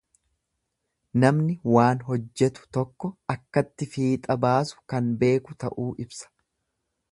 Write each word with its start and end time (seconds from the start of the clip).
Namni 1.23 1.57
waan 1.73 2.01
hojjetu 2.07 2.65
tokko 2.79 3.11
akkatti 3.35 3.89
fiixa 3.97 4.39
baasu 4.47 4.83
kan 4.95 5.15
beeku 5.25 5.59
ta'uu 5.67 5.89
ibsa. 6.07 6.35